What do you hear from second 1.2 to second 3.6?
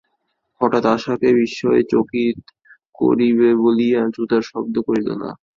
বিস্ময়ে চকিত করিবে